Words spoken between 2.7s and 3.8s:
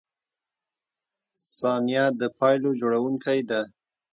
جوړونکی ده.